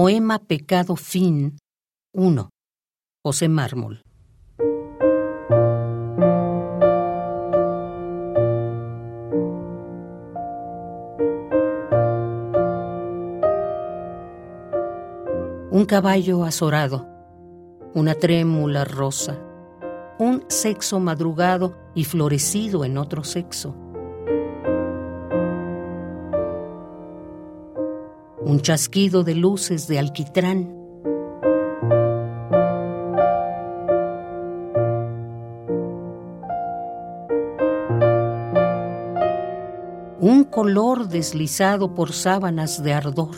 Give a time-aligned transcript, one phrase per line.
[0.00, 1.58] Poema Pecado Fin
[2.14, 2.50] 1.
[3.24, 4.00] José Mármol.
[15.72, 17.08] Un caballo azorado,
[17.92, 19.36] una trémula rosa,
[20.20, 23.74] un sexo madrugado y florecido en otro sexo.
[28.48, 30.74] Un chasquido de luces de alquitrán.
[40.18, 43.36] Un color deslizado por sábanas de ardor.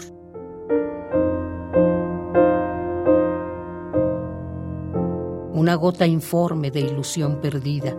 [5.53, 7.95] una gota informe de ilusión perdida,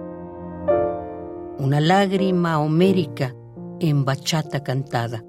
[1.59, 3.35] una lágrima homérica
[3.79, 5.23] en bachata cantada.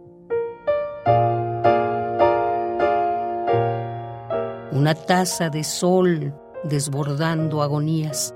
[4.82, 8.34] Una taza de sol desbordando agonías,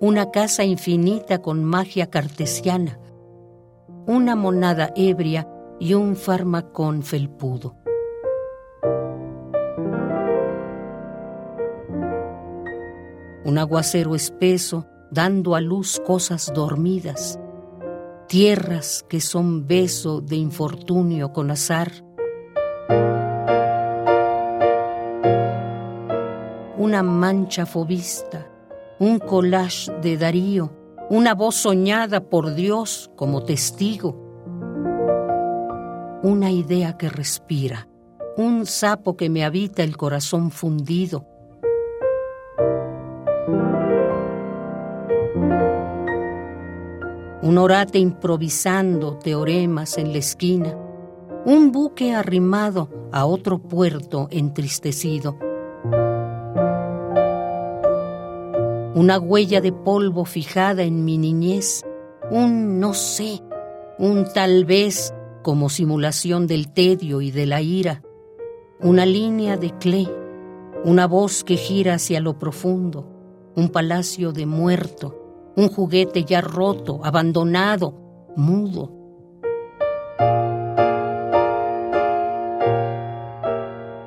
[0.00, 3.00] una casa infinita con magia cartesiana,
[4.06, 5.48] una monada ebria
[5.80, 7.74] y un farmacón felpudo.
[13.46, 17.40] un aguacero espeso dando a luz cosas dormidas,
[18.26, 22.04] tierras que son beso de infortunio con azar,
[26.88, 28.46] una mancha fobista,
[28.98, 30.72] un collage de Darío,
[31.10, 34.16] una voz soñada por Dios como testigo,
[36.22, 37.88] una idea que respira,
[38.38, 41.26] un sapo que me habita el corazón fundido,
[47.42, 50.74] un orate improvisando teoremas en la esquina,
[51.44, 55.38] un buque arrimado a otro puerto entristecido,
[58.98, 61.84] una huella de polvo fijada en mi niñez,
[62.32, 63.40] un no sé,
[63.96, 65.14] un tal vez
[65.44, 68.02] como simulación del tedio y de la ira,
[68.80, 70.08] una línea de clé,
[70.84, 73.08] una voz que gira hacia lo profundo,
[73.54, 77.94] un palacio de muerto, un juguete ya roto, abandonado,
[78.34, 78.90] mudo.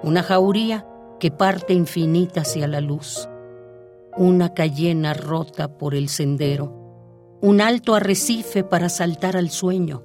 [0.03, 0.85] Una jauría
[1.18, 3.29] que parte infinita hacia la luz,
[4.17, 10.03] una cayena rota por el sendero, un alto arrecife para saltar al sueño,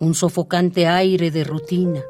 [0.00, 2.02] un sofocante aire de rutina,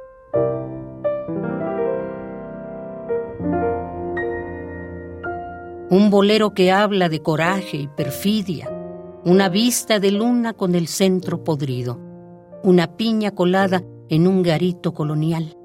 [5.91, 8.71] un bolero que habla de coraje y perfidia,
[9.25, 11.99] una vista de luna con el centro podrido,
[12.63, 15.60] una piña colada en un garito colonial.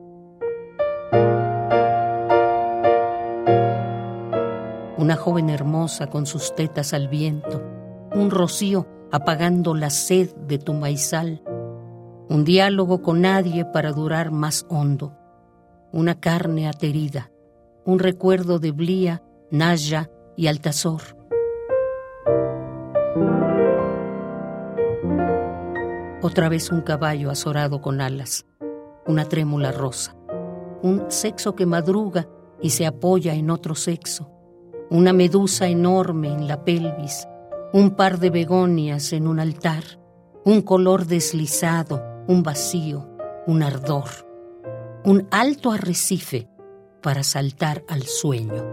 [5.05, 7.61] Una joven hermosa con sus tetas al viento,
[8.15, 11.43] un rocío apagando la sed de tu maizal,
[12.27, 15.15] un diálogo con nadie para durar más hondo,
[15.91, 17.29] una carne aterida,
[17.85, 19.21] un recuerdo de Blía,
[19.51, 21.01] Naya y Altazor.
[26.23, 28.47] Otra vez un caballo azorado con alas,
[29.05, 30.15] una trémula rosa,
[30.81, 32.27] un sexo que madruga
[32.59, 34.34] y se apoya en otro sexo,
[34.89, 37.27] una medusa enorme en la pelvis,
[37.73, 39.83] un par de begonias en un altar,
[40.43, 43.09] un color deslizado, un vacío,
[43.47, 44.09] un ardor,
[45.03, 46.47] un alto arrecife
[47.01, 48.63] para saltar al sueño.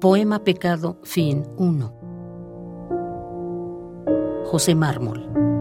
[0.00, 2.03] Poema Pecado, fin 1.
[4.54, 5.53] José Mármol.